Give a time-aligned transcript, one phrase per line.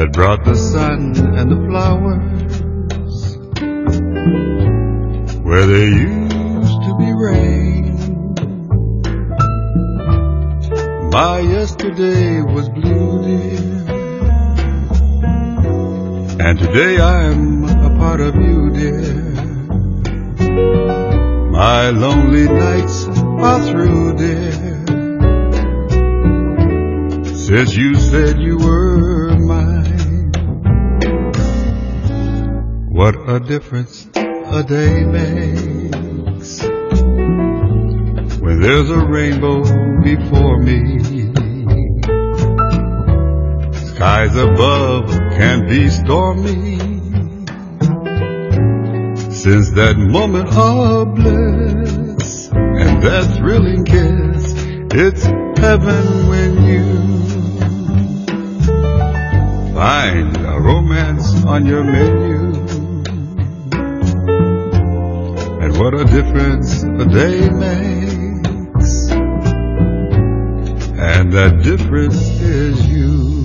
[0.00, 3.36] that brought the sun and the flowers
[5.44, 8.32] where there used to be rain.
[11.10, 13.58] My yesterday was blue, dear.
[16.46, 19.12] And today I'm a part of you, dear.
[21.50, 24.52] My lonely nights are through, dear.
[27.36, 29.19] Since you said you were
[33.00, 36.62] What a difference a day makes.
[38.42, 39.62] When there's a rainbow
[40.02, 41.00] before me.
[43.72, 46.78] Skies above can be stormy.
[49.32, 54.54] Since that moment of bliss and that thrilling kiss,
[54.92, 55.24] it's
[55.58, 56.84] heaven when you
[59.72, 62.29] find a romance on your menu.
[66.10, 69.10] Difference a day makes.
[70.98, 73.39] And that difference is you.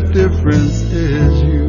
[0.00, 1.65] The difference is you.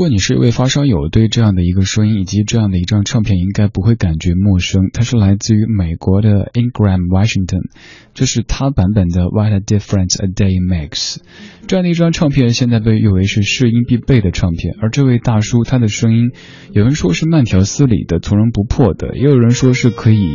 [0.00, 4.88] 如果你是一位发烧友，对这样的一个声音以及这样的一张唱片应该不会感觉陌生。
[4.94, 7.68] 它是来自于美国的 Ingram Washington，
[8.14, 11.18] 这是他版本的 What a Difference a Day Makes。
[11.66, 16.30] 这样的一张唱片现在被誉为是试音必备的唱片，而这位大叔他的声音，
[16.72, 20.26] 有人说是慢条斯理的、从容不迫的，也有人说是可以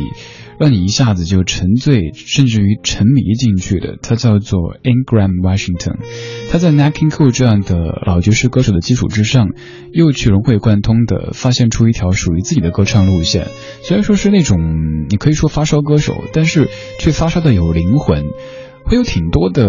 [0.60, 3.98] 让你一下子就沉醉，甚至于沉迷进去的。
[4.00, 5.96] 他叫做 Ingram Washington，
[6.50, 7.76] 他在 n a c k i n g Cole 这样的
[8.06, 9.48] 老爵士歌手的基础之上，
[9.92, 13.46] 又去融会贯通的发现出一条属于自己的歌唱路线。
[13.82, 16.68] 虽然说是那种你可以说发烧歌手，但是
[16.98, 18.24] 却发烧的有灵魂。
[18.88, 19.66] 会有挺多的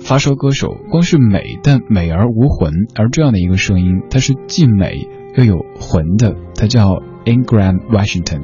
[0.00, 8.40] 发烧歌手，光是美但美而无魂，而这样的一个声音，它是既美又有魂的，它叫 Ingram Washington。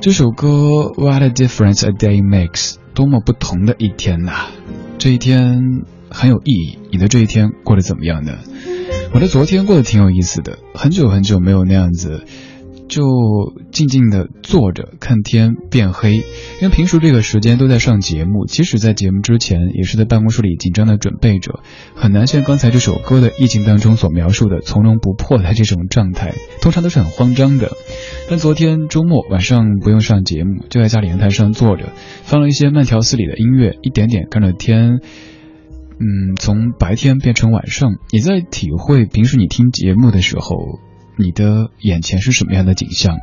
[0.00, 4.46] 这首歌 What a difference a day makes，多么不同的一天呐！
[4.96, 5.82] 这一天
[6.14, 8.38] 很有意义，你的这一天过得怎么样呢？
[9.12, 12.24] 我的昨天过得挺有意思的，很久很久没有那样子。
[12.86, 13.02] 就
[13.72, 16.22] 静静的坐着看天变黑，因
[16.62, 21.60] 为平时这个时间都在上节目，即使在节目之前，也是在办公室里紧张的准备着，
[21.94, 27.72] 很难像刚才这首歌的意境当中所描述的从容不迫的这种状态，通常都是很慌张的。
[28.28, 31.88] 但昨天周末晚上不用上节目，就在家里阳台上坐着，
[32.22, 35.00] 放了一些慢条斯理的音乐，一点点看着天。
[35.98, 40.80] 嗯，从白天变成晚上，你在体会平时你听节目的时候。
[41.16, 43.18] 你的眼前是什么样的景象？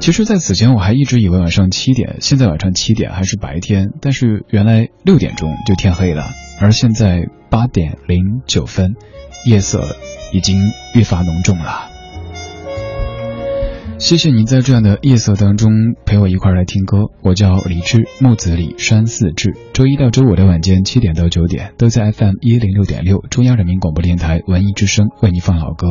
[0.00, 6.24] 其实，在此前我还一直以为晚上七点，现在晚上七点还是白天，但是原来六点钟就天黑了，
[6.58, 8.94] 而现在八点零九分，
[9.44, 9.94] 夜色
[10.32, 10.58] 已经
[10.94, 11.97] 愈发浓重了。
[13.98, 15.72] 谢谢你在这样的夜色当中
[16.06, 17.10] 陪我一块来听歌。
[17.20, 19.56] 我叫李志，木子李山寺志。
[19.72, 25.88] 周一到周五的晚间七点到九点，都在 FM 一零六点六中央人民广播电台文艺之声为你放老歌。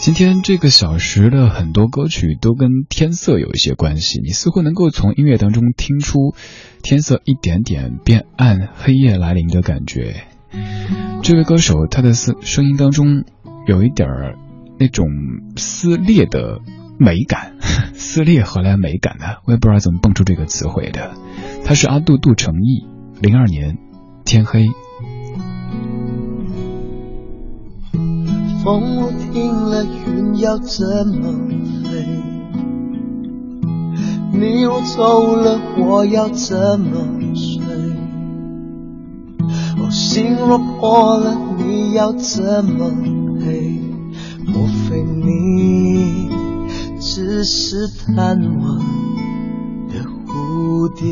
[0.00, 6.34] 今天这个小时的很多歌曲都跟天色有一些关系，你似乎能够从音乐当中听出
[6.82, 10.22] 天色一点点变暗、黑夜来临的感觉。
[11.22, 13.24] 这位歌手他的声声音当中
[13.66, 14.36] 有一点儿。
[14.80, 15.08] 那种
[15.56, 16.62] 撕裂的
[16.98, 17.52] 美感，
[17.92, 19.26] 撕裂何来美感呢？
[19.44, 21.12] 我也不知道怎么蹦出这个词汇的。
[21.66, 22.86] 他是阿杜杜成义，
[23.20, 23.76] 零二年，
[24.24, 24.68] 天黑。
[28.64, 31.30] 风停了，云要怎么
[31.84, 32.06] 飞？
[34.32, 37.62] 你若走了，我要怎么睡？
[39.78, 42.90] 哦，心若破了，你要怎么
[43.40, 43.78] 陪？
[44.46, 46.28] 莫非你
[47.00, 48.78] 只是贪玩
[49.88, 51.06] 的蝴蝶？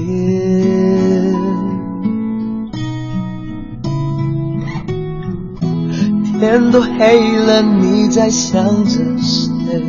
[6.38, 9.82] 天都黑了，你在想着谁？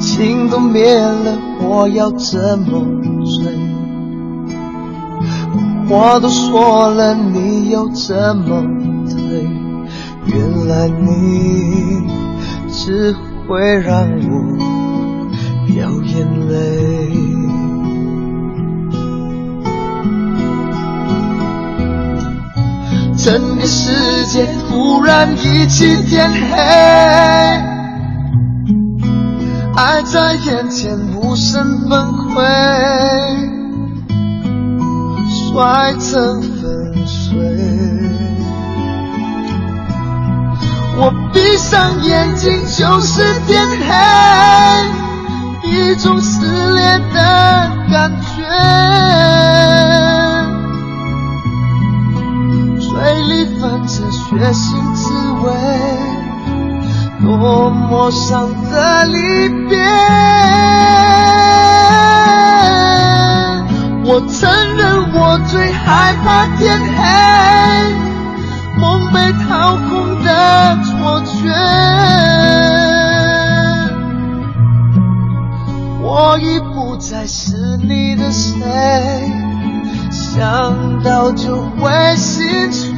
[0.00, 2.80] 情都灭了，我要怎么
[3.24, 3.58] 追？
[5.88, 8.87] 话都说了，你又怎么？
[10.68, 12.06] 原来你
[12.70, 13.16] 只
[13.46, 14.58] 会让我
[15.66, 16.54] 掉眼泪。
[23.16, 26.54] 整个世界突然一起天黑，
[29.74, 32.44] 爱在眼前无声崩溃，
[35.30, 37.77] 摔成粉碎。
[41.32, 43.94] 闭上眼睛就是天黑，
[45.68, 48.42] 一种撕裂的感觉，
[52.80, 52.88] 嘴
[53.22, 55.46] 里泛着血腥滋味，
[57.20, 59.78] 多么伤的离别。
[64.04, 66.88] 我承认我最害怕天黑。
[68.80, 70.78] 梦被掏空的
[76.02, 78.58] 我已不再是你的谁，
[80.10, 82.94] 想到就会心碎。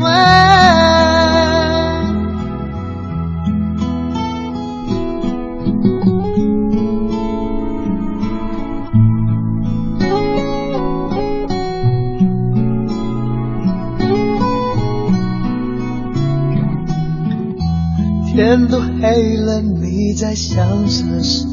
[18.51, 21.47] 天都黑了，你在想着谁？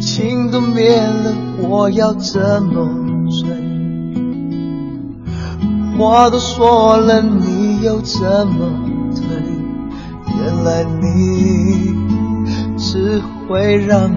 [0.00, 1.32] 情都灭了，
[1.62, 2.88] 我要怎么
[3.30, 3.46] 追？
[5.96, 8.68] 话都说了，你又怎么
[9.14, 9.22] 退？
[10.40, 11.94] 原来你
[12.76, 14.10] 只会让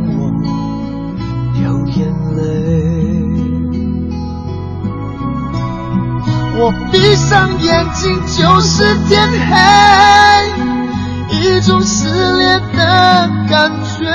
[6.64, 9.58] 我闭上眼睛就是天黑，
[11.36, 14.06] 一种撕裂的感觉，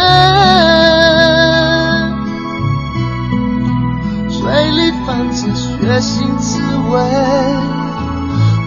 [4.30, 4.38] 嘴
[4.70, 7.00] 里泛着血腥滋味，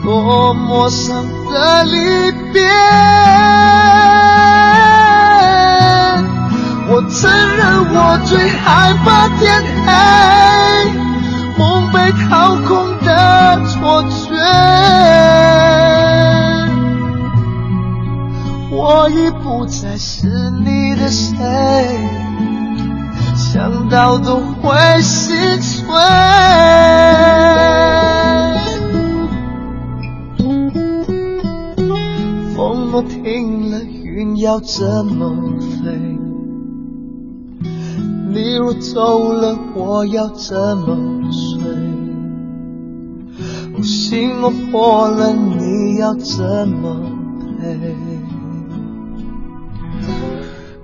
[0.03, 2.67] 多么伤的离别。
[6.89, 9.87] 我承认我最害怕天黑，
[11.57, 12.88] 梦被掏空。
[13.09, 14.35] 的错觉，
[18.71, 20.27] 我已不再是
[20.63, 21.35] 你的谁，
[23.35, 25.87] 想到都会心碎。
[32.55, 36.19] 风若停了，云要怎么飞？
[38.31, 40.95] 你若走了，我要怎么
[41.31, 41.58] 睡？
[43.89, 47.11] 心我破了，你要怎么
[47.59, 47.75] 赔？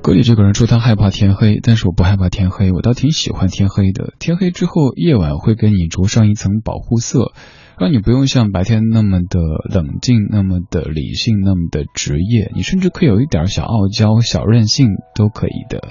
[0.01, 4.15] 歌里这个人说他害怕天黑，但是我不害怕天黑，我倒挺喜欢天黑的。
[4.17, 7.31] 天黑之后，夜晚会给你着上一层保护色，
[7.77, 9.39] 让你不用像白天那么的
[9.71, 15.89] 冷静，那么的理性，那么的职业，你甚至可以有一点小傲娇、小任性都可以的。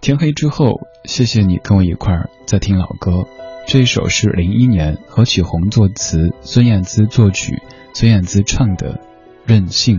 [0.00, 3.26] 天黑之后，谢谢你跟我一块儿在听老歌。
[3.68, 7.60] 这首是零一年何启宏作词，孙燕姿作曲，
[7.92, 8.94] 孙燕姿唱的
[9.44, 9.98] 《任性》。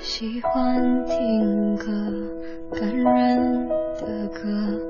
[0.00, 1.84] 喜欢听歌，
[2.80, 4.80] 感人的歌，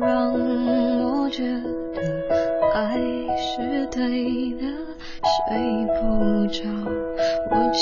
[0.00, 1.42] 让我觉
[1.94, 2.00] 得
[2.74, 2.96] 爱
[3.36, 4.00] 是对
[4.56, 4.64] 的，
[5.22, 6.64] 睡不着
[7.50, 7.78] 我就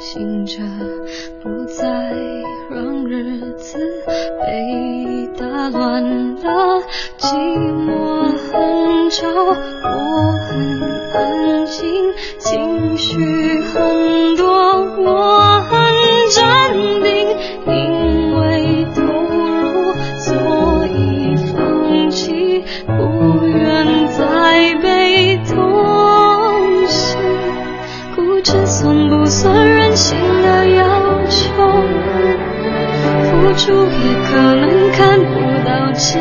[0.00, 0.62] 醒着，
[1.42, 1.82] 不再
[2.70, 3.78] 让日子
[4.40, 6.82] 被打乱了，
[7.18, 7.26] 寂
[7.58, 10.80] 寞很吵，我很
[11.14, 14.46] 安静，情绪很多，
[15.02, 15.70] 我很
[16.30, 17.23] 镇定。
[29.34, 30.84] 算任性的要
[31.28, 31.52] 求
[33.24, 35.34] 付出也可能看不
[35.66, 36.20] 到结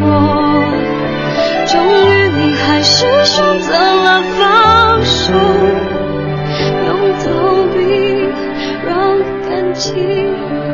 [0.00, 0.62] 果，
[1.66, 5.32] 终于你还是选择了放手，
[6.86, 6.88] 用
[7.18, 7.24] 逃
[7.74, 7.76] 避
[8.86, 8.94] 让
[9.48, 10.65] 感情。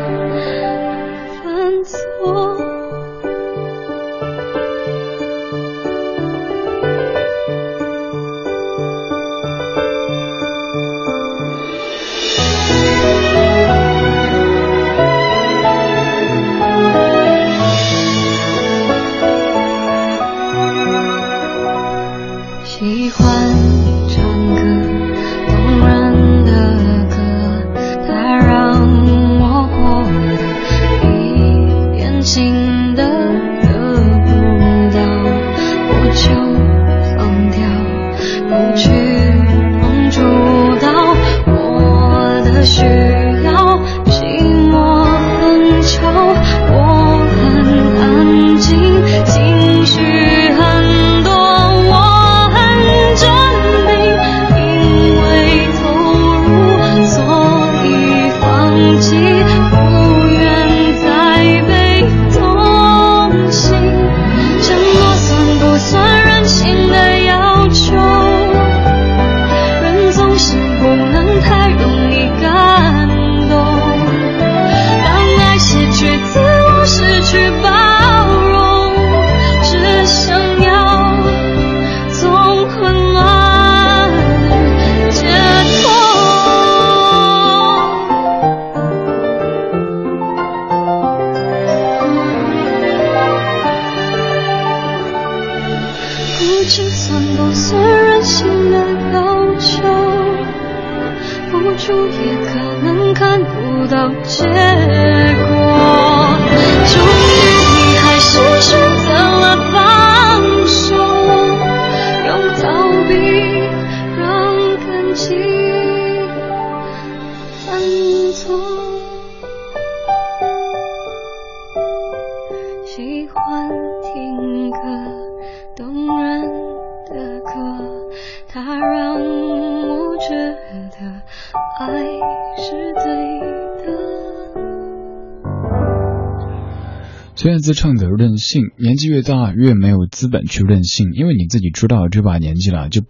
[138.83, 143.03] 年纪越大越没有资本去任性，因为你自己知道这把年纪了，就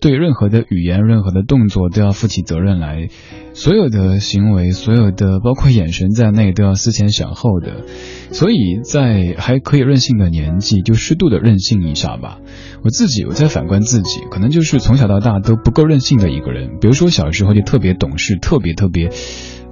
[0.00, 3.06] 对任何的语言、任何的动作都要负起责任来，
[3.54, 7.84] 所有的行为、所有的包括眼神在内都要思前想后的，
[8.32, 12.40] 所以在还可以任性的年纪，就适度的任性一下吧。
[12.82, 19.10] 我自己我在反观自己，可能就是从小到大都不够任性的一个人，比如说小时候就特别懂事，特别特别。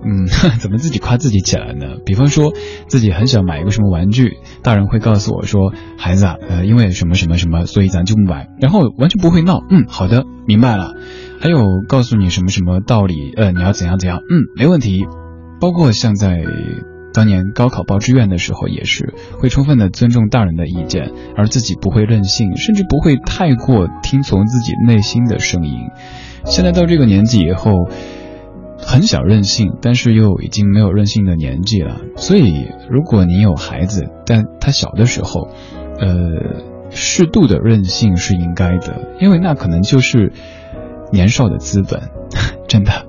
[0.05, 0.27] 嗯，
[0.59, 1.97] 怎么自己夸自己起来呢？
[2.07, 2.53] 比方说，
[2.89, 9.61] 自己很想买一个什么玩具，大人会告诉我说：“孩子啊，呃，因为什么什么什么，所以咱就不买。”然后完全不会闹。
[9.71, 10.95] 嗯，好的，明白了。
[11.41, 14.19] 还有告诉你什么什么道理，呃，你要怎样怎样。
[14.19, 15.05] 嗯，没问题。
[15.61, 16.39] 包括像在
[17.13, 25.75] 当年高考报志愿的时候，也是会充分的尊重大人的意见，而自己不会任性，甚至不会太过听从自己内心的声音。
[26.47, 27.73] 现在到这个年纪以后。
[28.83, 32.01] 很想任性，但是又已经没有任性的年纪了。
[32.17, 35.49] 所以，如果你有孩子，但他小的时候，
[35.99, 40.33] 呃，适度的任性是应该的，因为那可能就是
[41.13, 42.11] 年少的资本，
[42.69, 43.07] 真的。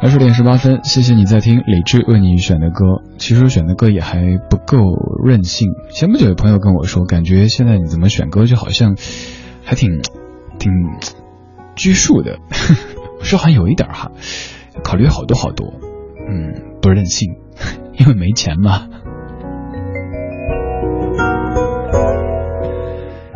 [0.00, 3.00] 二十点十八分，谢谢你在听李志为你选的歌。
[3.16, 4.76] 其实选的歌也还不够
[5.24, 5.70] 任性。
[5.94, 8.96] 前不久有朋友跟我说，感觉现在你怎么选歌就好像
[9.64, 10.02] 还挺
[10.58, 10.70] 挺
[11.76, 12.38] 拘束的。
[13.18, 14.10] 我 说还有一点哈，
[14.82, 15.74] 考虑好多好多。
[16.28, 17.28] 嗯，不任性，
[17.98, 18.88] 因为没钱嘛。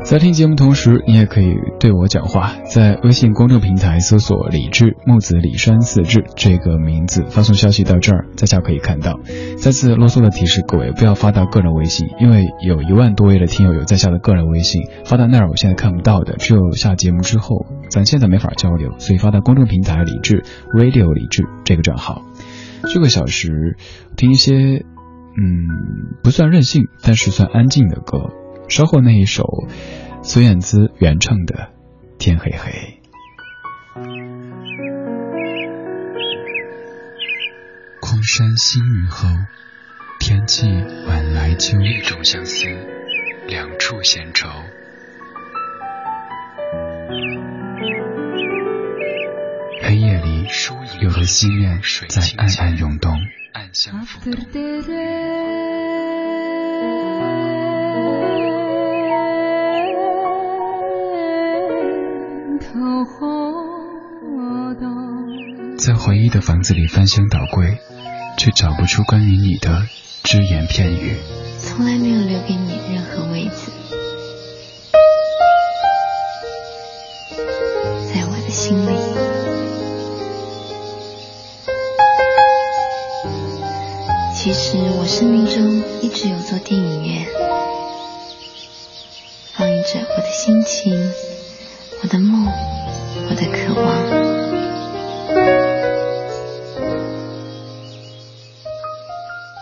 [0.05, 9.21] 在听节目同时，你也可以对我讲话，在微信公众平台搜索“李志木子李山四志”这个名字，发送消息到这儿，在下可以看到。
[9.59, 22.23] 再次啰嗦的提示各位，不要发到个人微信，因为有一万多位的听友有在下的个人微信，发到那儿我现在看不到的，只有下节目之后，咱现在没法交流，所以发到公众平台李志 Radio 李志这个账号。
[22.93, 23.77] 这个小时
[24.17, 28.31] 听一些，嗯，不算任性，但是算安静的歌。
[28.69, 29.45] 稍后那一首
[30.23, 31.55] 孙燕姿原唱的
[32.19, 32.71] 《天黑黑》。
[38.01, 39.29] 空山新雨后，
[40.21, 40.67] 天气
[41.07, 41.81] 晚来秋。
[41.81, 42.67] 一种相思，
[43.47, 44.49] 两处闲愁。
[49.89, 50.47] 黑夜里，
[51.01, 51.81] 有的心愿
[52.11, 53.11] 在暗暗涌动，
[53.55, 54.35] 暗香浮动。
[65.79, 67.79] 在回忆的房子里翻箱倒柜，
[68.37, 69.87] 却找不出关于你的
[70.23, 71.17] 只言片语。
[71.57, 73.73] 从来没有留给你任何位子，
[85.09, 87.27] 生命中一直有座电影院，
[89.55, 90.93] 放映着我的心情、
[92.03, 92.47] 我的梦、
[93.31, 93.89] 我的渴望。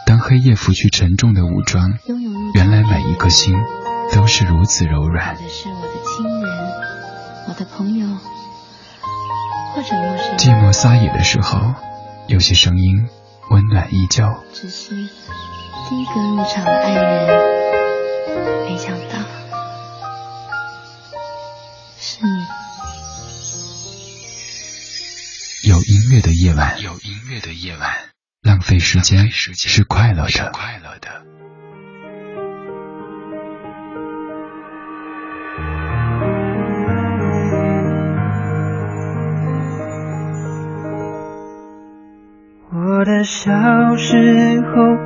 [0.04, 1.92] 当黑夜拂去沉重的武装，
[2.54, 3.54] 原来每一颗心
[4.12, 5.36] 都是如此柔软。
[5.48, 6.50] 是我的亲人，
[7.48, 8.08] 我的朋友，
[9.72, 10.38] 或者陌生人。
[10.38, 11.74] 寂寞撒野的时候，
[12.26, 13.08] 有些声音
[13.48, 14.24] 温暖依旧。
[14.52, 14.95] 只是
[15.88, 17.28] 第一个入场的爱人，
[18.64, 19.14] 没想到
[21.96, 22.28] 是你。
[25.68, 27.88] 有音乐的夜晚，有音乐的夜晚。
[28.42, 30.26] 浪费时间是快乐
[31.00, 31.24] 的。
[42.72, 45.05] 我的小时候，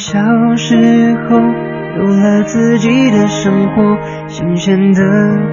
[0.00, 0.16] 小
[0.54, 1.36] 时候，
[1.96, 5.02] 有了自己的生活，新鲜的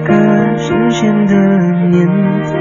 [0.04, 0.14] 歌，
[0.56, 1.34] 新鲜的
[1.88, 2.52] 念头。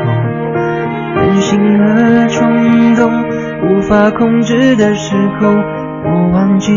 [1.16, 3.24] 任性和冲动
[3.70, 6.74] 无法控制的时候，我忘记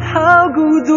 [0.00, 0.94] 好孤独。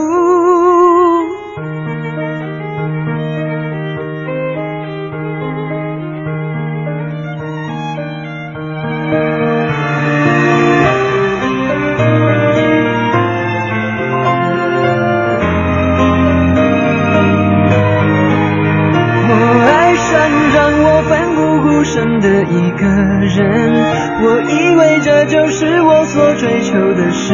[19.30, 19.36] 我
[19.68, 20.13] 爱上
[20.56, 22.04] 让我奋不顾身。
[22.24, 24.04] 的一个人。
[24.24, 27.34] 我以为这就是我所追求的世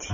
[0.00, 0.08] 方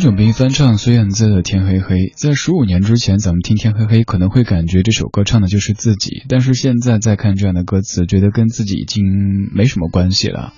[0.00, 1.94] 炯斌翻唱孙燕姿的《天黑黑》。
[2.16, 9.04] 在十五年之前，咱们听《天黑黑》可能会感觉这首歌唱的就是自己，但是现在再看这样的歌词，觉得跟自己已经
[9.54, 10.52] 没什么关系了。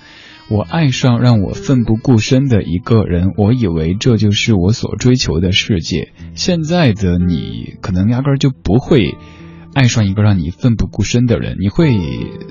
[0.50, 6.12] 我爱上让我奋不顾身的一个人，我以为这就是我所追求的世界。
[6.34, 9.14] 现在的你，可能压根就不会
[9.74, 11.98] 爱上一个让你奋不顾身的人，你会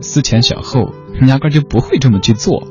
[0.01, 0.93] 思前想后，
[1.27, 2.67] 压根就不会这么去做。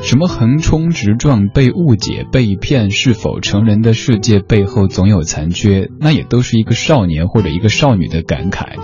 [0.00, 2.90] 什么横冲直撞、被误解、被骗？
[2.90, 5.90] 是否成人的世界背后总有残缺？
[6.00, 8.78] 那也都是一个少年或者一个少女的感慨。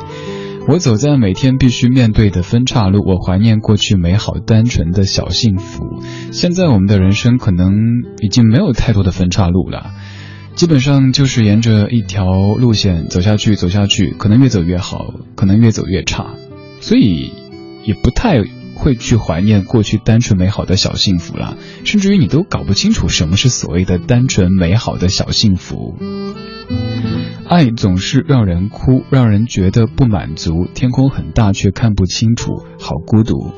[0.68, 6.02] 我走在每天必须面对的分岔路，我怀念过去美好单纯的小幸福。
[6.30, 7.72] 现在我们的人生可能
[8.20, 9.92] 已经没有太多的分岔路了，
[10.56, 16.34] 基本上就是沿着一条路线走下去，走下去，可能越走越好，可能越走越差，
[16.80, 17.32] 所以
[17.84, 18.44] 也不太。
[18.80, 25.96] 会去怀念过去单纯美好的小幸福了，甚至于你都搞不清楚什么是所谓的单纯美好的小幸福。
[27.48, 30.66] 爱总是让人哭，让人觉得不满足。
[30.74, 33.52] 天空很大却看不清楚，好孤独。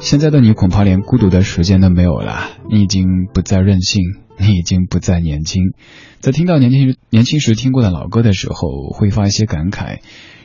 [0.00, 4.02] 现在的你恐怕连孤独的时间都没有了，你已经不再任性，
[4.38, 5.74] 你已经不再年轻。
[6.20, 9.98] 在听到年轻年轻时听过的老歌的时候，会发一些感慨。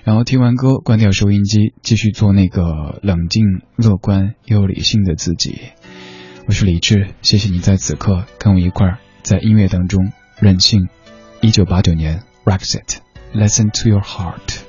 [0.04, 3.46] 然后听完歌，关掉收音机，继续做那个冷静、
[3.78, 5.60] 乐观又理性的自己。
[6.48, 10.90] 我是李志，谢谢你在此刻跟我一块儿在音乐当中任性。
[11.42, 13.00] 一九八九年 Brexit.
[13.36, 14.69] Listen to your heart.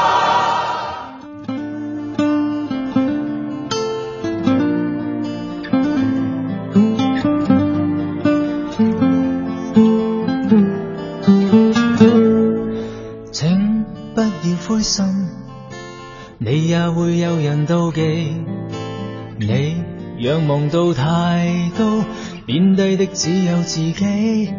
[20.69, 22.05] 到太高，
[22.45, 24.53] 贬低的只有自己。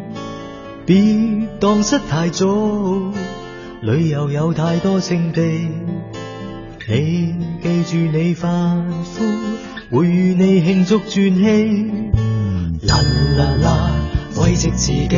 [0.85, 2.45] 别荡失太早，
[3.81, 5.41] 旅游有太多胜地。
[6.89, 11.91] 你记住你发肤，会与你庆祝转机。
[12.87, 12.99] 啦
[13.37, 13.91] 啦啦，
[14.41, 15.09] 慰藉自己，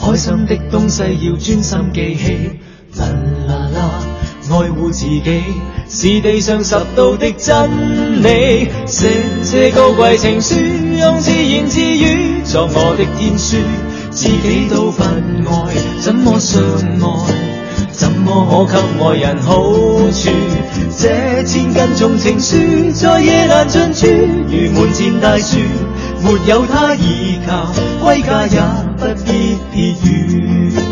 [0.00, 2.50] 开心的东西要专心记起。
[2.96, 3.06] 啦
[3.48, 4.00] 啦啦。
[4.50, 5.42] 爱护自己
[5.88, 9.10] 是地上十道的真理，写
[9.44, 10.54] 这高贵情书，
[10.98, 13.56] 用自言自语作我的天书，
[14.10, 17.34] 自己都不爱，怎么相爱？
[17.92, 19.62] 怎么可给爱人好
[20.10, 20.30] 处？
[20.98, 22.56] 这千斤重情书，
[22.92, 25.58] 在夜难尽处，如门前大树，
[26.22, 28.60] 没有它依靠，归家也
[28.98, 30.83] 不必撇雨。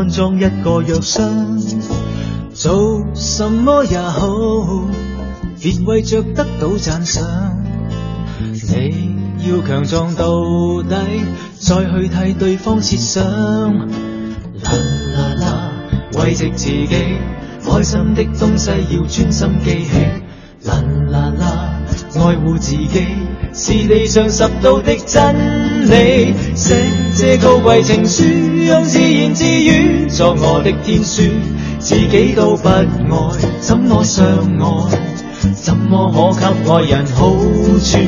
[0.00, 1.58] 安装一个药箱。
[2.54, 4.88] 做什么也好，
[5.60, 7.22] 别为着得到赞赏。
[8.40, 9.14] 你
[9.46, 10.96] 要强壮到底，
[11.58, 13.22] 再去替对方设想。
[13.22, 14.72] 啦
[15.14, 15.70] 啦啦，
[16.18, 16.88] 慰藉自己，
[17.62, 20.66] 开心的东西要专心记起。
[20.66, 21.66] 啦啦啦。
[22.14, 23.06] 爱护自己
[23.52, 26.74] 是地上十道的真理，写
[27.14, 28.24] 这高贵情书，
[28.70, 31.22] 用自言自语作我的天书，
[31.80, 32.86] 自己都不爱，
[33.60, 34.96] 怎么相爱？
[35.56, 37.30] 怎么可给爱人好
[37.80, 37.98] 处？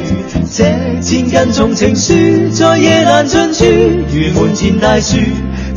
[0.54, 2.14] 这千斤重情书，
[2.52, 3.64] 在夜阑尽处，
[4.12, 5.16] 如门前大树，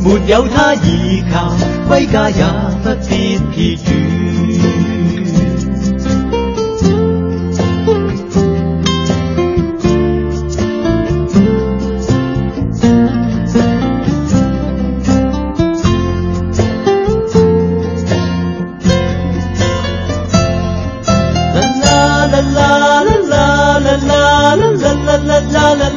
[0.04, 1.52] 没有他倚靠，
[1.88, 2.44] 归家也
[2.84, 4.15] 不必撇雨。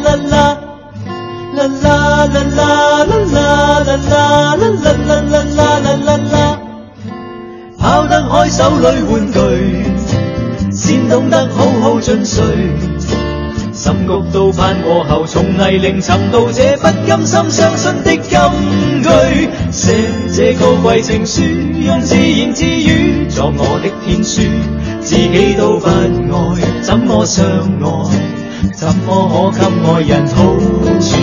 [0.03, 0.57] 啦啦
[1.55, 4.65] 啦啦啦啦啦啦啦
[5.07, 6.59] 啦啦啦啦啦，
[7.77, 9.37] 抛得开手里玩具，
[10.71, 12.43] 先懂得好好进睡。
[13.71, 19.09] 心谷到盼过后，从泥泞寻到这不甘心相信的金句。
[19.71, 19.95] 写
[20.35, 21.41] 这高贵情书，
[21.85, 24.41] 用自言自语作我的天书，
[24.99, 28.28] 自己都不爱，怎么相爱？
[28.75, 30.43] 怎么可给爱人好
[30.99, 31.15] 处？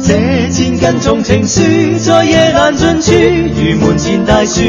[0.00, 1.60] 这千斤重情书，
[1.98, 3.12] 在夜阑尽处，
[3.56, 4.62] 如门前大树。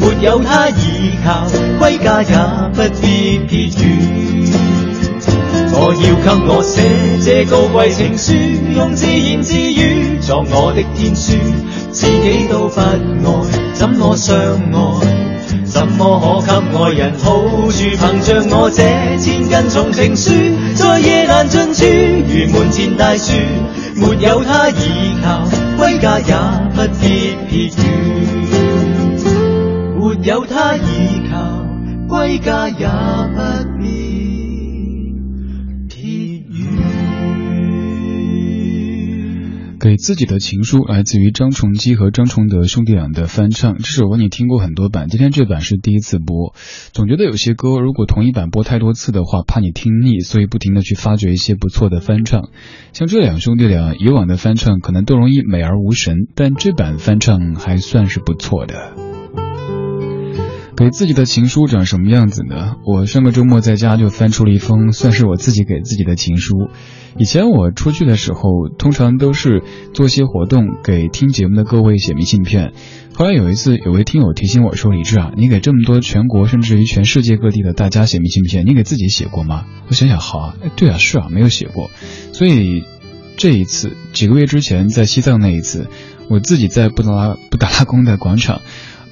[0.00, 1.46] 没有他依靠，
[1.78, 2.34] 归家也
[2.72, 4.48] 不必撇雨。
[5.72, 6.80] 我要给我写
[7.22, 8.32] 这高贵情书，
[8.74, 11.32] 用自言自语作我的天书，
[11.92, 12.98] 自己都不爱，
[13.74, 15.29] 怎么相爱？
[15.70, 17.30] 怎么可给爱人好
[17.70, 17.78] 处？
[17.96, 18.82] 凭着我这
[19.18, 20.32] 千斤重情书，
[20.74, 21.86] 在夜阑尽处，
[22.26, 23.32] 如门前大树，
[23.94, 26.34] 没有他倚靠，归家也
[26.74, 27.78] 不必撇雨。
[30.24, 31.64] 有他倚靠，
[32.08, 33.40] 归家也不
[33.80, 34.09] 必
[39.80, 43.78] 给自己的情书来自于张崇基和张崇德兄弟俩的翻唱。
[43.78, 46.54] 这首歌你听过很多版，今天这版是第一次播。
[46.92, 52.50] 总觉得有些歌如果同一版播太多次的话，怕你听腻，所以不停的去发掘一些不错的翻唱。
[52.92, 58.99] 像这两兄弟俩以往的翻唱可能都容易美而无神，但这版翻唱还算是不错的。
[60.80, 62.76] 给自己的情书长什么样子呢？
[62.86, 66.70] 我上个周末在家就翻出了一封，算是我自己给自己的情书。
[67.18, 69.62] 以前我出去的时候，通常都是
[69.92, 72.72] 做些活动，给听节目的各位写明信片。
[73.12, 81.90] 后来有一次，有位听友提醒我说：“李志啊，你给这么多全国甚至于全世界各地的大家写明信片，你给自己写过吗？”我想想，好啊，对啊，是啊，没有写过，
[82.32, 82.84] 所以。
[83.36, 85.88] 这一次，几个月之前在西藏那一次，
[86.28, 88.60] 我自己在布达拉布达拉宫的广场，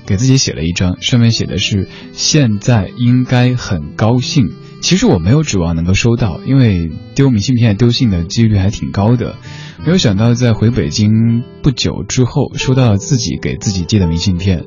[0.08, 4.48] 给自己写了一张，上面写的是“现在应该很高兴”。
[4.80, 9.36] 其实我没有指望能够收到，因为丢明信片、丢信的几率还挺高的。
[9.84, 14.64] 没有想到在回北京不久之后，收到了自己给自己寄的明信片，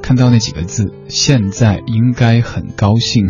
[0.00, 3.28] 看到那几个字“现在应该很高兴”，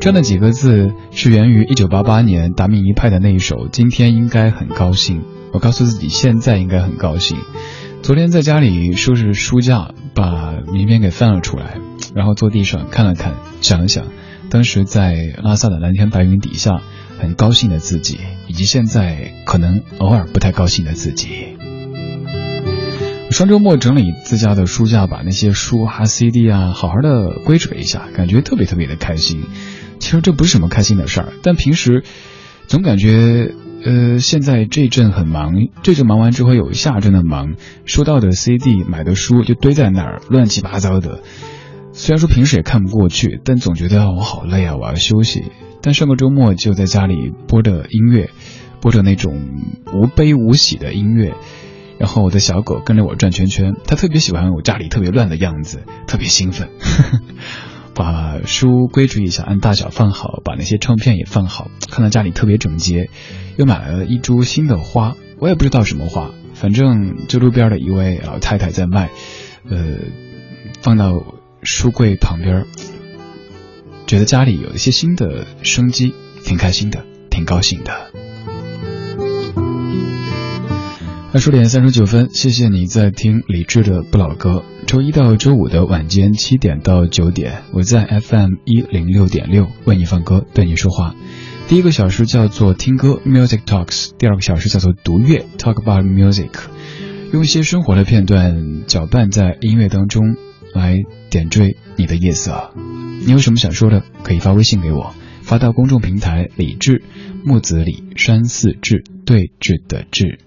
[0.00, 5.22] 这样的几个字是源于1988年达明一派的那一首《今天应该很高兴》。
[5.52, 7.38] 我告诉自己现在应该很高兴。
[8.02, 11.78] 昨天在家里收拾书架，把名片给翻了出来，
[12.14, 14.06] 然后坐地上看了看，想了想。
[14.48, 16.80] 当时在拉萨的蓝天白云底下，
[17.20, 21.56] 很高兴的自己，以及现在可能偶尔不太高兴的自己。
[23.30, 29.42] 双周末整理自家的书架，把那些书啊、CD 啊，好好的归置了一下，感觉特别特别的开心。
[29.98, 32.04] 其实这不是什么开心的事儿，但平时
[32.66, 33.52] 总感觉，
[33.84, 41.22] 呃，现在这阵很忙，这阵忙完之后有一下阵的忙，收到的 CD、买的书就堆在那儿，乱七八糟的。
[41.92, 45.44] 虽然说平时也看不过去，但总觉得我好累啊，我要休息。
[45.82, 48.30] 但上个周末就在家里播着音乐，
[48.80, 49.48] 播着那种
[49.94, 51.34] 无悲无喜的音乐，
[51.98, 56.68] 然后我的小狗跟着我转圈圈，它特别喜欢我家里特别乱的样子，特别兴奋。
[56.80, 57.20] 呵 呵
[57.96, 63.10] 把书归置一下，按大小放好，把那些唱片也放好，看到家里特别整洁。
[63.56, 69.10] 又买了一株新的花，我也不知道什么花，反正就路边的一位老太太在卖，
[69.68, 69.96] 呃，
[70.80, 71.24] 放到。
[71.62, 72.64] 书柜旁边，
[74.06, 78.12] 觉得家里有一些新的生机，挺开心的，挺高兴的。
[81.32, 84.62] 二十点三十九分，谢谢你在听李志的不老歌。
[84.86, 91.16] 周一到周五的晚间七点到九点，我在 FM 一零六点六为你放歌，对你说话。
[91.66, 96.50] 第一个小时叫做听歌 Music Talks，第二个小时叫做读乐 Talk about Music，
[97.32, 100.36] 用一些生活的片段搅拌在音乐当中
[100.72, 101.02] 来。
[101.28, 102.70] 点缀你的夜色，
[103.26, 107.02] 你有什么想说的，可以发微信给我，发到公众平台李志
[107.44, 110.38] 木子李山寺志对峙的志。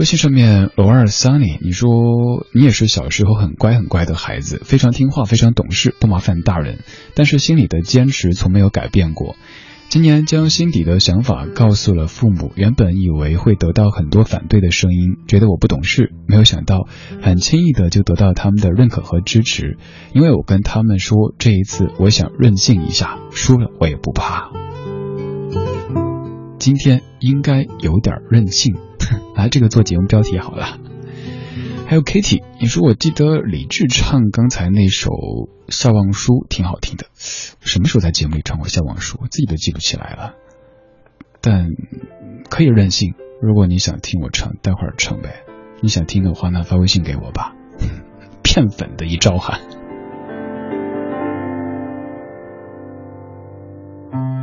[0.00, 6.78] 微信上面罗二 Sunny，你说你也是小时候很乖很乖的孩子，非常听话，非常懂事，不麻烦大人，
[7.14, 9.36] 但是心里的坚持从没有改变过。
[9.90, 16.88] 今年将心底的想法告诉了父母，原本以为会得到很多反对的声音，觉得我不懂事，没有想到
[17.20, 19.76] 很轻易的就得到他们的认可和支持。
[20.14, 24.50] 因为我跟他们说，这一次我想任性一下，输了我也不怕。
[26.58, 28.76] 今天应该有点任性，
[29.40, 30.78] 来这个做节目标题好了。
[31.86, 35.10] 还有 Kitty，你说我记得李志唱刚才那首
[35.68, 39.16] 《笑忘书》挺好听的，什么时候在节目里唱过《笑忘书》？
[39.22, 40.34] 我自己都记不起来了。
[41.40, 41.68] 但
[42.50, 45.42] 可以任性，如果你想听我唱，待会儿唱呗。
[45.80, 47.54] 你想听的话，那发微信给我吧。
[48.44, 49.58] 骗粉的一招哈。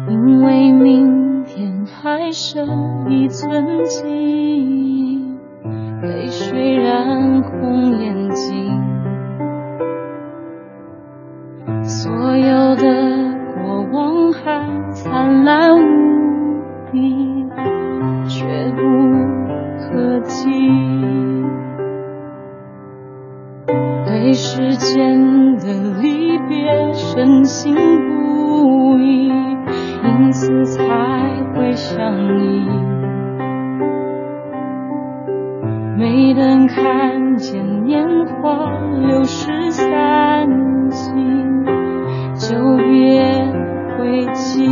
[0.09, 4.86] 因为明天还剩一寸记忆。
[6.01, 8.81] 泪水染红眼睛，
[11.83, 12.83] 所有的
[13.55, 17.45] 过往还灿烂无比，
[18.27, 18.81] 却不
[19.79, 20.45] 可及。
[24.05, 29.29] 对时间的离别深信不疑，
[30.03, 30.83] 因此才
[31.55, 32.67] 会相依。
[35.97, 38.69] 没等看见年华
[39.07, 40.47] 流逝散
[40.91, 41.65] 尽，
[42.35, 43.23] 就别
[43.97, 44.67] 回忆。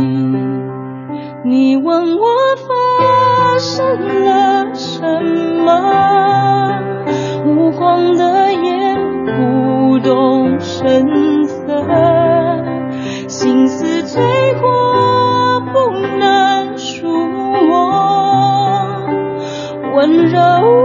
[1.44, 2.26] 你问我
[2.68, 5.02] 发生了什
[5.64, 6.80] 么？
[7.44, 8.94] 无光的夜，
[9.36, 11.84] 不动声色，
[13.26, 14.22] 心思醉
[14.60, 17.66] 过，不能触摸
[19.92, 20.75] 温柔。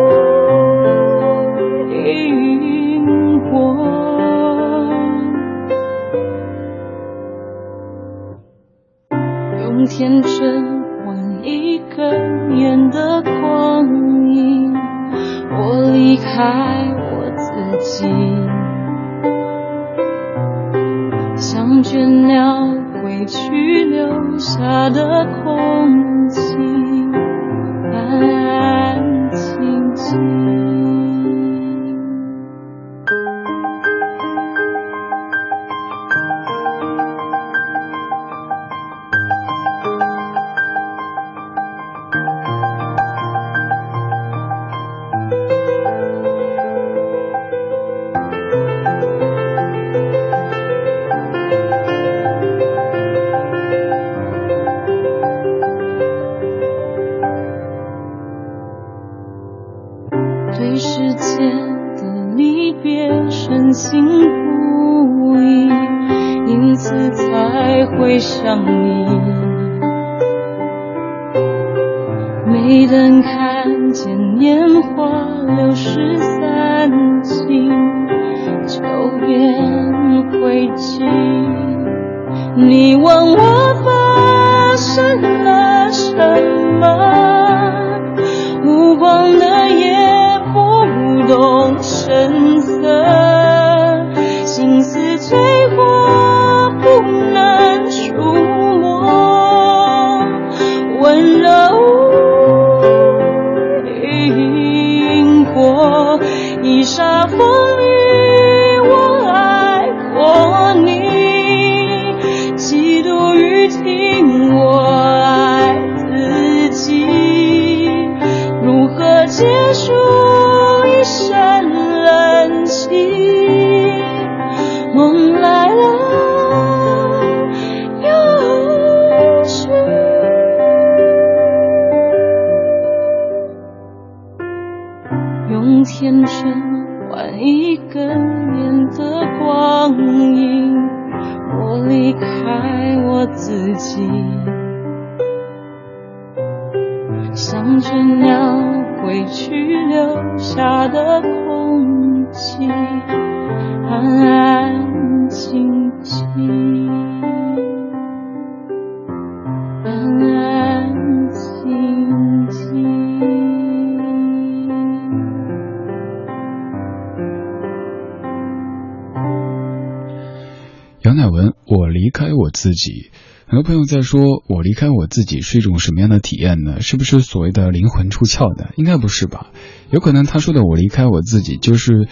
[172.61, 173.09] 自己。
[173.47, 176.79] 很多朋友在说，我离开我自己是一种什么样的体验呢？
[176.79, 178.69] 是不是所谓的灵魂出窍呢？
[178.77, 179.47] 应该不是吧？
[179.89, 182.07] 有可能他说的我离开我自己，就是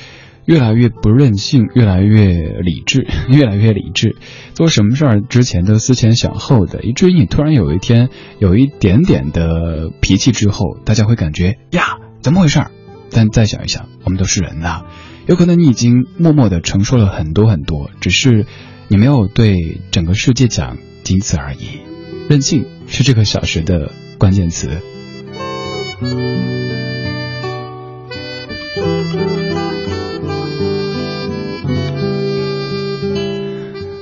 [0.46, 4.18] 越来越不任性，越来越理智， 越来越理智。
[4.56, 12.72] 做什么事儿之前都思前想后的，以至于你突然有一天有一点点的脾气之后，大家会感觉呀，怎么回事儿？
[13.12, 14.82] 但再想一想，我们都是人呐，
[15.26, 18.46] 有可能你已经默默的承受了很多很多，只是。
[18.92, 21.82] 你没有对整个世界讲，仅此而已。
[22.28, 24.82] 任性是这个小时的关键词。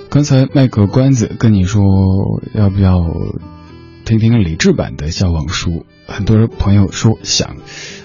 [0.10, 1.84] 刚才卖个关子，跟你说
[2.54, 3.02] 要不要
[4.06, 5.70] 听听理智版的《笑忘书》？
[6.08, 7.58] 很多朋友说想，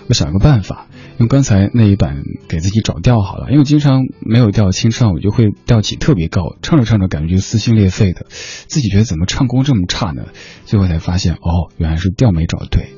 [0.09, 0.89] 我想个办法。
[1.29, 10.27] 刚才那一版给自己找调好了，因为经常没有调清唱，我就会调起特别高，唱着唱着感觉就撕心裂肺的，自己觉得怎么唱功这么差呢？
[10.65, 12.91] 最后才发现，哦，原来是调没找对。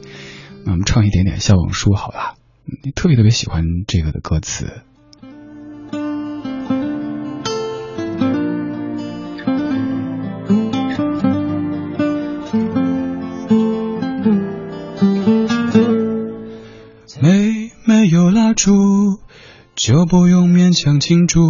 [0.64, 2.36] 那我们唱一点点《笑忘书》好了，
[2.82, 4.82] 你特别特别喜欢这个的歌词。
[19.76, 21.40] 就不用勉强庆祝，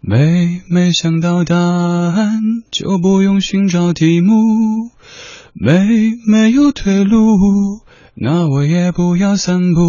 [0.00, 4.34] 没没想到答案，就不用寻找题目，
[5.54, 7.80] 没没有退路，
[8.14, 9.80] 那我也不要散步，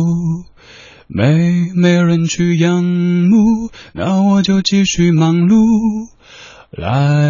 [1.07, 6.07] 没没人去仰慕，那我就继续忙碌。
[6.71, 7.28] 来，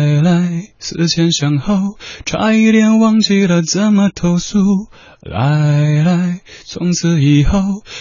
[0.90, 4.58] 思前想后，差一点忘记了怎么投诉。
[5.22, 7.60] 来来，从此以后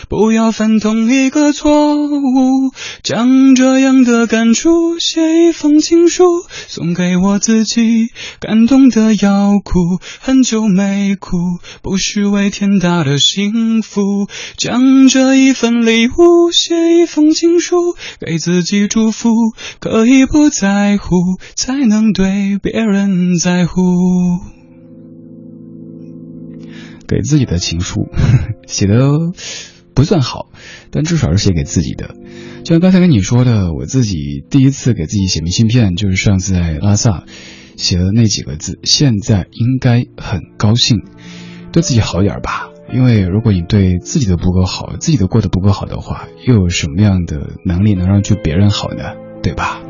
[0.08, 2.70] 不要犯同一个错误。
[3.02, 6.24] 将这样的感触写一封情书，
[6.68, 8.06] 送给我自己，
[8.40, 11.36] 感动的要哭，很久没哭，
[11.82, 14.00] 不是为天大的幸福。
[14.56, 19.30] 将这一份礼物写一封情书，给自己祝福，
[19.80, 21.16] 可以不在乎。
[21.56, 23.80] 才能对别别人在乎。
[27.08, 28.06] 给自己的情书
[28.68, 29.10] 写的
[29.94, 30.52] 不算好，
[30.92, 32.14] 但至少是写给自己的。
[32.62, 37.24] 就像刚才跟你说的，我自己第一次给自己写明信片，就是上次在拉萨
[37.76, 38.78] 写的那几个字。
[38.84, 40.98] 现在应该很高兴，
[41.72, 42.68] 对自己好点吧。
[42.94, 49.16] 因为如果你对自己的不够好，自己的过得不够好的话，又有什么样的能力能让对别人好呢？
[49.42, 49.80] 对吧？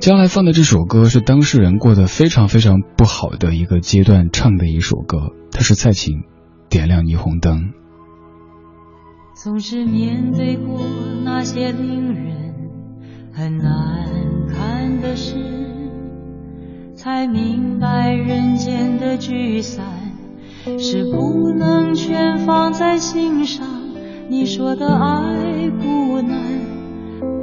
[0.00, 6.18] 将来放的这首歌是当事人过得非常非常不好的一个阶段唱的一首歌，它是蔡琴
[6.70, 7.58] 《点亮霓虹灯》。
[9.34, 10.80] 总是面对过
[11.24, 12.54] 那些令人
[13.32, 14.08] 很难
[14.48, 15.34] 看的事，
[16.94, 19.84] 才明白人间的聚散
[20.78, 23.66] 是不能全放在心上，
[24.30, 26.38] 你说的爱不难，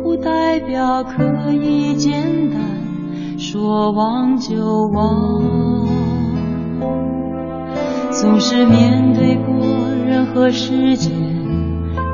[0.05, 2.59] 不代表可以简单
[3.39, 5.41] 说忘就忘。
[8.11, 9.55] 总是面对过
[10.05, 11.11] 任何时间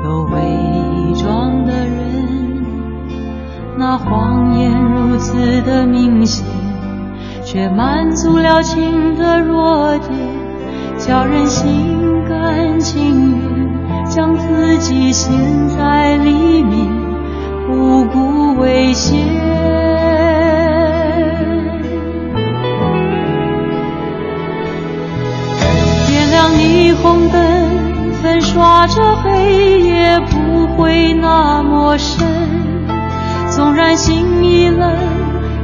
[0.02, 0.40] 都伪
[1.22, 2.64] 装的人，
[3.76, 6.46] 那谎言如此的明显，
[7.44, 10.10] 却满足了情的弱点，
[10.96, 13.52] 叫人心甘情愿。
[14.08, 15.30] 将自己陷
[15.68, 16.86] 在里面，
[17.66, 19.18] 不顾危险。
[26.08, 27.40] 点亮霓虹灯，
[28.22, 32.26] 粉刷着黑夜，不会那么深。
[33.50, 34.96] 纵然心已冷，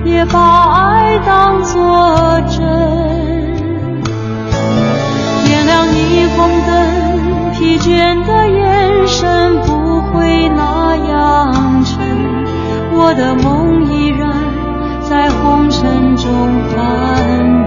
[0.04, 2.58] 也把爱当作真。
[5.44, 7.08] 点亮霓虹灯。
[7.58, 11.77] 疲倦的眼神不会那样，
[13.00, 14.28] 我的梦依然
[15.08, 16.24] 在红尘中
[16.68, 17.57] 翻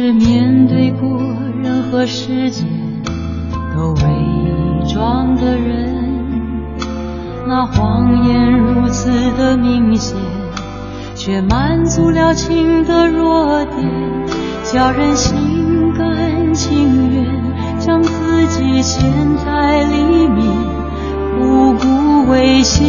[0.00, 1.20] 是面对过
[1.62, 2.06] 任何。
[2.06, 2.64] 世界
[3.76, 4.02] 都伪
[4.90, 5.94] 装的人，
[7.46, 10.16] 那谎言如此的明显，
[11.14, 13.76] 却满足了情的弱点，
[14.64, 17.26] 叫人心甘情愿
[17.78, 19.04] 将自己陷
[19.44, 20.46] 在里面，
[21.38, 22.88] 不顾危险。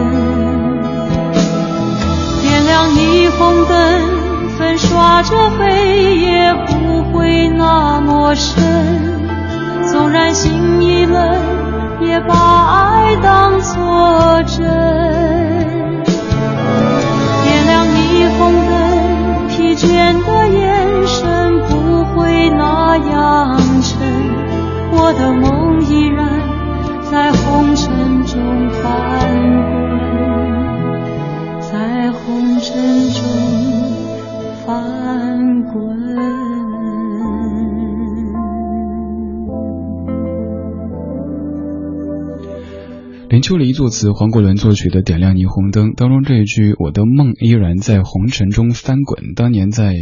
[2.89, 4.21] 霓虹灯。
[4.57, 8.63] 粉刷着黑夜不会那么深，
[9.91, 11.35] 纵然心已冷，
[11.99, 14.59] 也把爱当作真。
[17.43, 23.97] 点亮霓虹灯，疲倦的眼神不会那样沉，
[24.91, 26.29] 我的梦依然
[27.09, 29.40] 在红尘中翻
[43.31, 49.95] 林秋离作词，黄国伦作曲的《点亮霓虹灯》当中这一句“我的梦依然在红尘中翻滚”，当年在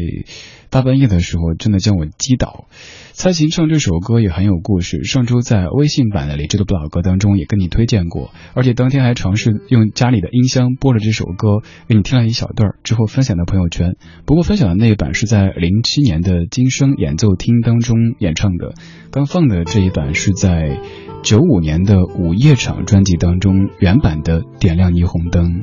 [0.70, 2.66] 大半夜的时候，真的将我击倒。
[3.14, 13.98] 蔡琴唱这首歌也很有故事，上周在微信版的李志的不老歌当中也跟你推荐过，而且当天还尝试用家里的音箱播了这首歌，给你听了一小段之后分享到朋友圈。
[14.26, 18.74] 不过分享的那一版是在零七年的金声演奏厅当中演唱的，
[19.12, 20.80] 刚放的这一版是在
[21.24, 25.62] 九五年的午夜场专辑当中原版的《点亮霓虹灯》。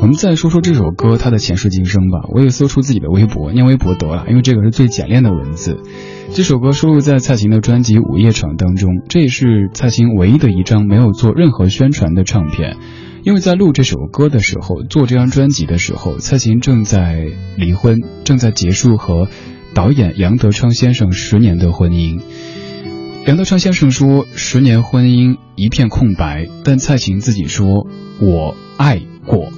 [0.00, 2.20] 我们再说说这首歌它的前世今生吧。
[2.32, 5.80] 我也搜出自己的微博，念微博得了，因为这个是最简练的文字。
[6.32, 12.76] 这首歌收录在蔡琴的专辑《午夜场》当中，这也是蔡琴唯一的一张没有做任何宣传的唱片。
[13.24, 17.26] 因为在录这首歌的时候，做这张专辑的时候，蔡琴正在
[17.56, 19.28] 离婚，正在结束和
[19.74, 22.20] 导演杨德昌先生十年的婚姻。
[23.26, 27.86] 杨德昌先生说：“十年婚姻一片空白。”但蔡琴自己说
[28.22, 29.50] ：“我爱过。”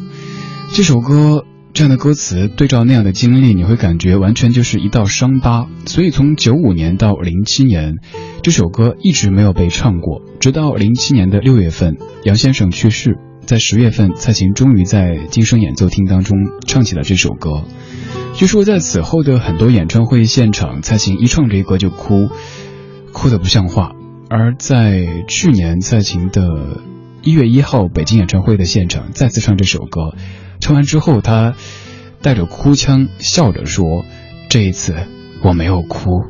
[0.72, 1.44] 这首歌
[1.74, 5.66] 这样的歌词对照那样的经历，你会感觉完全就是一道伤疤。
[5.84, 7.96] 所以从九五年到零七年，
[8.42, 10.22] 这首歌一直没有被唱过。
[10.38, 17.64] 直到零七年的六月份，杨先生去世，在十月份，蔡琴终于在金声演奏厅当中唱起了这首歌。
[18.34, 22.28] 据说在此后的很多演唱会现场，蔡琴一唱这歌就哭，
[23.12, 23.90] 哭得不像话。
[24.28, 26.80] 而在去年蔡琴的
[27.22, 30.14] 一月一号北京演唱会的现场，再次唱这首歌。
[30.60, 31.54] 唱完之后，他
[32.22, 34.04] 带着哭腔笑着说
[34.48, 34.94] ：“这一次
[35.42, 36.24] 我没有哭。”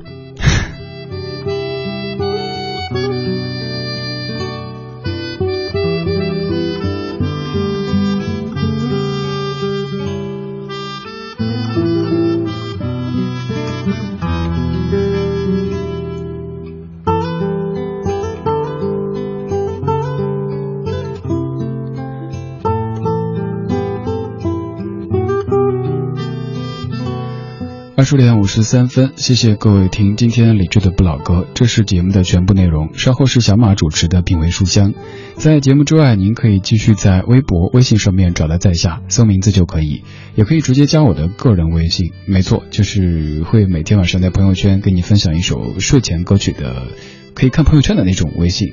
[28.11, 32.93] 十点五十三分，谢谢各位听今天理智的不老歌，这是节目的全部内容。
[32.95, 34.95] 稍后是小马主持的品味书香。
[35.37, 40.03] 在节目之外，您可以继续在微博、微信上面找到在下，搜名字就可以，
[40.35, 42.11] 也可以直接加我的个人微信。
[42.27, 46.89] 没错，就是会每天晚上在朋友圈给你分享一首睡前歌曲的，
[47.35, 48.73] 可以看朋友圈的那种微信。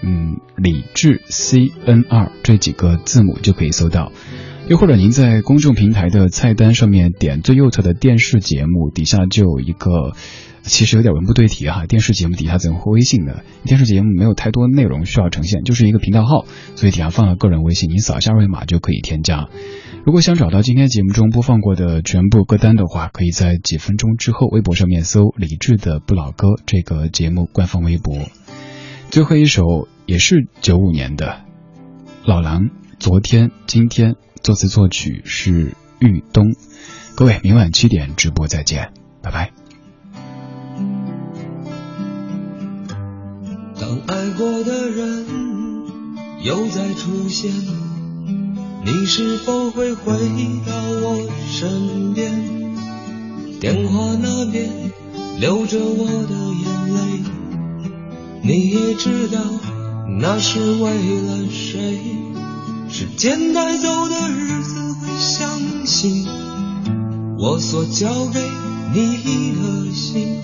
[0.00, 4.10] 嗯，理智 C N 二这几个字母就可以搜到。
[4.66, 10.14] 又或者您在公众平台的菜单上面点最右侧的电视节目，底下就有一个，
[10.62, 11.84] 其实有点文不对题哈。
[11.84, 13.40] 电视节目底下怎么会微信呢？
[13.64, 16.46] 电视节目没有太多内容需要呈现，就是一个频道号，
[16.76, 19.48] 所以底下放了个人微信，您扫一下二维码就可以添加。
[20.06, 28.16] 如果想找到今天节目中播放过的全部歌单的话，可以在几分钟之后微博上面搜“李志的不老歌”这个节目官方微博。
[29.10, 29.62] 最后一首
[30.06, 31.42] 也是九五年的
[32.24, 34.16] 老狼，昨天今天。
[34.42, 36.54] 作词作曲是玉东，
[37.14, 38.92] 各位明晚七点直播再见，
[39.22, 39.52] 拜拜。
[43.80, 45.24] 当爱过的人
[46.42, 47.50] 又再出现，
[48.84, 50.12] 你是否会回
[50.66, 52.30] 到我身边？
[53.60, 54.68] 电话那边
[55.40, 57.00] 流着我的眼泪，
[58.42, 59.40] 你也知道
[60.20, 60.90] 那是为
[61.22, 62.23] 了谁。
[62.96, 66.24] 时间带走的日子，会相信
[67.36, 68.38] 我所交给
[68.92, 70.38] 你的心。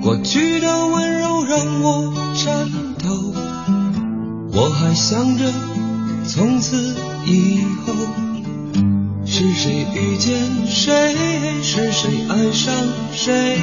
[0.00, 2.70] 过去的温柔让我颤
[3.02, 3.34] 抖，
[4.52, 5.52] 我还想着
[6.28, 6.94] 从此
[7.26, 7.92] 以后
[9.24, 11.16] 是谁遇见谁，
[11.60, 12.72] 是谁爱上
[13.12, 13.58] 谁，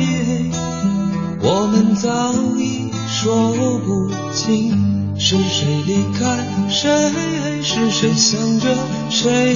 [1.39, 3.53] 我们早已说
[3.86, 5.03] 不清。
[5.16, 6.89] 是谁离开谁？
[7.61, 8.76] 是谁想着
[9.09, 9.55] 谁？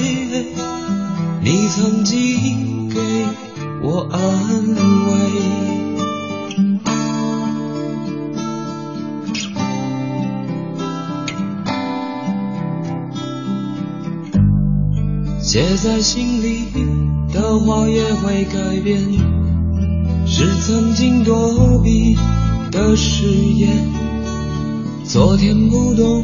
[1.42, 2.98] 你曾经给
[3.82, 4.20] 我安
[5.06, 5.08] 慰。
[15.40, 16.66] 写在心里
[17.32, 19.00] 的话也会改变，
[20.26, 22.16] 是曾经躲避
[22.70, 23.97] 的誓言。
[25.08, 26.22] 昨天不懂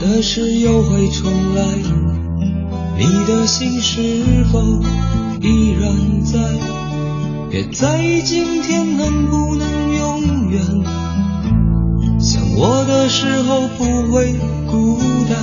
[0.00, 1.62] 的事又会重来，
[2.96, 4.58] 你的心是否
[5.42, 6.38] 依然在？
[7.50, 10.62] 别在意今天能不能永远，
[12.18, 14.32] 想我的时候不会
[14.66, 14.98] 孤
[15.28, 15.36] 单。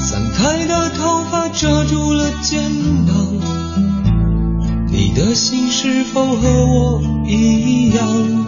[0.00, 2.62] 散开的头发遮住了肩
[3.08, 3.16] 膀，
[4.86, 8.47] 你的心是否和我一样？